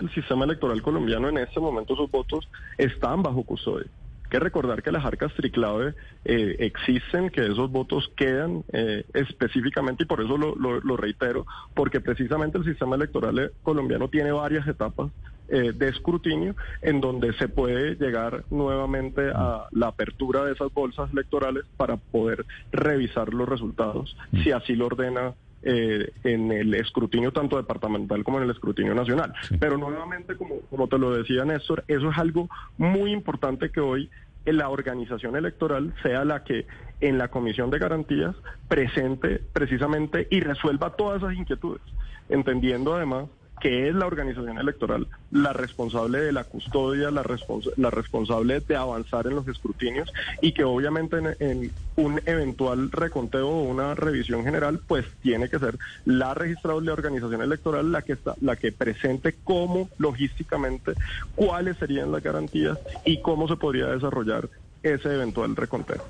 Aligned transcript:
El 0.00 0.10
sistema 0.10 0.44
electoral 0.44 0.80
colombiano 0.82 1.28
en 1.28 1.38
este 1.38 1.60
momento 1.60 1.94
sus 1.94 2.10
votos 2.10 2.48
están 2.78 3.22
bajo 3.22 3.42
custodia. 3.42 3.86
Hay 4.24 4.30
que 4.30 4.38
recordar 4.38 4.82
que 4.82 4.92
las 4.92 5.04
arcas 5.04 5.34
triclave 5.34 5.94
eh, 6.24 6.56
existen, 6.60 7.30
que 7.30 7.46
esos 7.46 7.70
votos 7.70 8.10
quedan 8.16 8.64
eh, 8.72 9.04
específicamente, 9.12 10.04
y 10.04 10.06
por 10.06 10.20
eso 10.20 10.38
lo, 10.38 10.54
lo, 10.54 10.80
lo, 10.80 10.96
reitero, 10.96 11.46
porque 11.74 12.00
precisamente 12.00 12.56
el 12.56 12.64
sistema 12.64 12.96
electoral 12.96 13.52
colombiano 13.62 14.08
tiene 14.08 14.32
varias 14.32 14.66
etapas 14.68 15.10
eh, 15.52 15.72
de 15.74 15.88
escrutinio 15.88 16.54
en 16.80 17.00
donde 17.00 17.32
se 17.32 17.48
puede 17.48 17.96
llegar 17.96 18.44
nuevamente 18.50 19.32
a 19.34 19.66
la 19.72 19.88
apertura 19.88 20.44
de 20.44 20.52
esas 20.52 20.72
bolsas 20.72 21.10
electorales 21.12 21.64
para 21.76 21.96
poder 21.96 22.46
revisar 22.70 23.34
los 23.34 23.48
resultados, 23.48 24.16
si 24.44 24.52
así 24.52 24.76
lo 24.76 24.86
ordena 24.86 25.34
eh, 25.62 26.12
en 26.24 26.52
el 26.52 26.74
escrutinio 26.74 27.32
tanto 27.32 27.56
departamental 27.56 28.24
como 28.24 28.38
en 28.38 28.44
el 28.44 28.50
escrutinio 28.50 28.94
nacional. 28.94 29.32
Sí. 29.42 29.56
Pero 29.58 29.76
nuevamente, 29.76 30.36
como, 30.36 30.60
como 30.70 30.88
te 30.88 30.98
lo 30.98 31.14
decía 31.14 31.44
Néstor, 31.44 31.84
eso 31.88 32.10
es 32.10 32.18
algo 32.18 32.48
muy 32.78 33.12
importante 33.12 33.70
que 33.70 33.80
hoy 33.80 34.10
la 34.46 34.68
organización 34.68 35.36
electoral 35.36 35.94
sea 36.02 36.24
la 36.24 36.44
que 36.44 36.66
en 37.00 37.18
la 37.18 37.28
Comisión 37.28 37.70
de 37.70 37.78
Garantías 37.78 38.34
presente 38.68 39.40
precisamente 39.52 40.26
y 40.30 40.40
resuelva 40.40 40.96
todas 40.96 41.22
esas 41.22 41.34
inquietudes, 41.34 41.82
entendiendo 42.28 42.94
además 42.94 43.26
que 43.60 43.88
es 43.88 43.94
la 43.94 44.06
organización 44.06 44.58
electoral 44.58 45.06
la 45.30 45.52
responsable 45.52 46.18
de 46.18 46.32
la 46.32 46.44
custodia, 46.44 47.10
la, 47.10 47.22
respons 47.22 47.70
la 47.76 47.90
responsable 47.90 48.60
de 48.60 48.76
avanzar 48.76 49.26
en 49.26 49.36
los 49.36 49.46
escrutinios 49.48 50.12
y 50.40 50.52
que 50.52 50.64
obviamente 50.64 51.18
en, 51.38 51.72
un 51.96 52.20
eventual 52.24 52.90
reconteo 52.90 53.48
o 53.48 53.62
una 53.62 53.94
revisión 53.94 54.42
general, 54.44 54.80
pues 54.86 55.04
tiene 55.22 55.48
que 55.48 55.58
ser 55.58 55.78
la 56.04 56.34
registradora 56.34 56.86
de 56.86 56.92
organización 56.92 57.42
electoral 57.42 57.92
la 57.92 58.02
que 58.02 58.14
está, 58.14 58.34
la 58.40 58.56
que 58.56 58.72
presente 58.72 59.36
cómo 59.44 59.88
logísticamente 59.98 60.94
cuáles 61.34 61.76
serían 61.76 62.10
las 62.10 62.22
garantías 62.22 62.78
y 63.04 63.20
cómo 63.20 63.48
se 63.48 63.56
podría 63.56 63.86
desarrollar 63.88 64.48
ese 64.82 65.14
eventual 65.14 65.56
reconteo. 65.56 66.02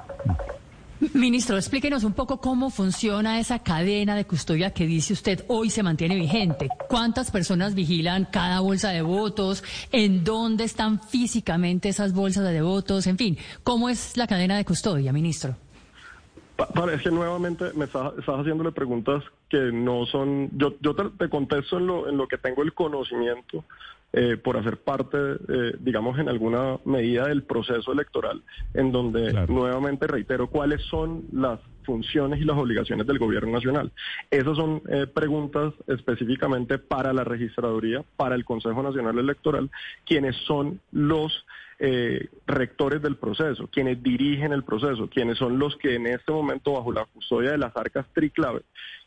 Ministro, 1.13 1.57
explíquenos 1.57 2.05
un 2.05 2.13
poco 2.13 2.41
cómo 2.41 2.71
funciona 2.71 3.41
esa 3.41 3.59
cadena 3.59 4.15
de 4.15 4.27
custodia 4.27 4.73
que 4.73 4.87
dice 4.87 5.13
usted 5.13 5.45
hoy 5.49 5.69
se 5.69 5.83
mantiene 5.83 6.15
vigente. 6.15 6.69
¿Cuántas 6.89 7.33
personas 7.33 7.75
vigilan 7.75 8.29
cada 8.31 8.61
bolsa 8.61 8.91
de 8.91 9.03
votos? 9.03 9.65
¿En 9.91 10.23
dónde 10.23 10.63
están 10.63 11.03
físicamente 11.03 11.89
esas 11.89 12.13
bolsas 12.13 12.45
de 12.45 12.63
votos? 12.63 13.09
En 13.09 13.19
fin, 13.19 13.37
¿cómo 13.65 13.89
es 13.89 14.17
la 14.17 14.29
cadena 14.29 14.57
de 14.57 14.65
custodia, 14.65 15.13
ministro? 15.13 15.57
Parece 16.75 17.05
que 17.05 17.11
nuevamente 17.11 17.73
me 17.75 17.87
estás, 17.87 18.13
estás, 18.19 18.41
haciéndole 18.41 18.73
preguntas 18.73 19.25
que 19.49 19.73
no 19.73 20.07
son. 20.07 20.51
Yo, 20.53 20.75
yo 20.81 20.95
te, 20.95 21.05
te, 21.11 21.29
contesto 21.29 21.79
en 21.79 21.87
lo, 21.87 22.09
en 22.09 22.17
lo 22.17 22.29
que 22.29 22.39
tengo 22.39 22.63
el 22.63 22.73
conocimiento 22.73 23.65
eh, 24.13 24.37
por 24.37 24.57
hacer 24.57 24.79
parte, 24.79 25.17
eh, 25.17 25.77
digamos, 25.79 26.19
en 26.19 26.29
alguna 26.29 26.79
medida 26.85 27.29
del 27.29 27.45
proceso 27.45 27.93
electoral, 27.93 28.43
en 28.75 28.91
donde 28.91 29.31
claro. 29.31 29.53
nuevamente 29.53 30.09
reitero 30.09 30.49
cuáles 30.49 30.83
son 30.83 31.27
las 31.33 31.61
funciones 31.85 32.41
y 32.41 32.45
las 32.45 32.57
obligaciones 32.57 33.07
del 33.07 33.21
gobierno 33.21 33.53
nacional. 33.53 33.93
Esas 34.29 34.57
son 34.57 34.83
eh, 34.89 35.07
preguntas 35.07 35.75
específicamente 35.87 36.79
para 36.79 37.13
la 37.13 37.23
registraduría, 37.23 38.03
para 38.17 38.35
el 38.35 38.45
Consejo 38.45 38.83
Nacional 38.83 39.17
Electoral, 39.17 39.71
quienes 40.05 40.35
son 40.39 40.81
los 40.91 41.47
eh, 41.83 42.29
rectores 42.47 43.01
del 43.01 43.17
proceso, 43.17 43.67
quienes 43.73 44.03
dirigen 44.03 44.53
el 44.53 44.65
proceso, 44.65 45.09
quienes 45.09 45.39
son 45.39 45.59
los 45.59 45.77
que 45.77 45.95
en 45.95 46.07
este 46.07 46.31
momento 46.31 46.75
bajo 46.75 46.93
la 46.93 47.07
custodia 47.07 47.53
de 47.53 47.59
las 47.59 47.75
arcas 47.75 48.05
triclave, 48.13 48.61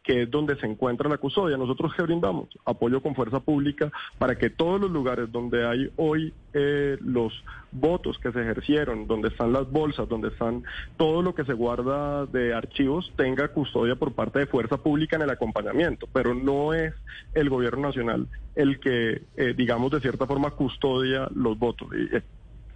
que 0.03 0.23
es 0.23 0.31
donde 0.31 0.55
se 0.59 0.65
encuentra 0.65 1.07
la 1.07 1.17
custodia, 1.17 1.55
nosotros 1.55 1.93
que 1.93 2.01
brindamos 2.01 2.49
apoyo 2.65 2.99
con 2.99 3.13
fuerza 3.13 3.39
pública 3.39 3.91
para 4.17 4.39
que 4.39 4.49
todos 4.49 4.81
los 4.81 4.89
lugares 4.89 5.31
donde 5.31 5.67
hay 5.67 5.91
hoy 5.97 6.33
eh, 6.53 6.97
los 6.99 7.31
votos 7.71 8.17
que 8.17 8.31
se 8.31 8.41
ejercieron, 8.41 9.05
donde 9.05 9.27
están 9.27 9.53
las 9.53 9.69
bolsas, 9.69 10.09
donde 10.09 10.29
están 10.29 10.63
todo 10.97 11.21
lo 11.21 11.35
que 11.35 11.45
se 11.45 11.53
guarda 11.53 12.25
de 12.25 12.55
archivos, 12.55 13.13
tenga 13.15 13.49
custodia 13.49 13.95
por 13.95 14.13
parte 14.13 14.39
de 14.39 14.47
fuerza 14.47 14.77
pública 14.77 15.15
en 15.15 15.21
el 15.21 15.29
acompañamiento, 15.29 16.07
pero 16.11 16.33
no 16.33 16.73
es 16.73 16.93
el 17.35 17.51
gobierno 17.51 17.87
nacional 17.87 18.27
el 18.55 18.79
que, 18.79 19.23
eh, 19.37 19.53
digamos, 19.55 19.91
de 19.91 19.99
cierta 19.99 20.25
forma 20.27 20.51
custodia 20.51 21.27
los 21.35 21.57
votos. 21.57 21.87
Y, 21.93 22.15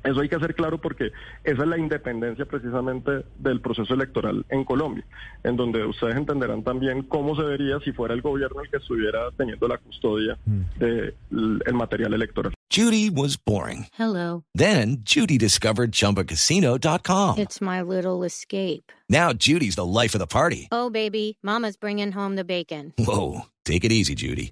eso 0.03 0.22
hay 0.22 0.30
que 0.30 0.35
hacer 0.35 0.56
claro 0.56 0.80
porque 0.80 1.12
esa 1.44 1.63
es 1.63 1.68
la 1.68 1.78
independencia 1.78 2.46
precisamente 2.46 3.24
del 3.38 3.62
proceso 3.62 3.94
electoral 3.94 4.46
en 4.50 4.63
Colombia, 4.63 5.06
en 5.44 5.56
donde 5.58 5.85
ustedes 5.85 6.16
entenderán 6.16 6.63
también 6.63 7.03
cómo 7.03 7.35
se 7.35 7.44
vería 7.44 7.80
si 7.84 7.91
fuera 7.91 8.13
el 8.13 8.22
gobierno 8.22 8.62
el 8.62 8.69
que 8.69 8.78
estuviera 8.78 9.31
teniendo 9.38 9.68
la 9.68 9.78
custodia 9.78 10.38
del 10.78 11.13
de 11.28 11.74
material 11.74 12.13
electoral. 12.13 12.53
Judy 12.69 13.09
was 13.09 13.38
boring. 13.38 13.88
Hello. 13.97 14.44
Then 14.53 14.97
Judy 15.03 15.38
discovered 15.38 15.91
chumbacasino.com. 15.94 17.40
It's 17.40 17.62
my 17.62 17.81
little 17.81 18.24
escape. 18.24 18.91
Now 19.09 19.31
Judy's 19.34 19.75
the 19.75 19.86
life 19.86 20.13
of 20.13 20.19
the 20.19 20.28
party. 20.28 20.68
Oh, 20.72 20.90
baby, 20.90 21.38
mama's 21.41 21.78
bringing 21.78 22.12
home 22.12 22.36
the 22.36 22.44
bacon. 22.44 22.94
Whoa, 22.97 23.46
take 23.63 23.86
it 23.86 23.91
easy, 23.91 24.16
Judy. 24.16 24.52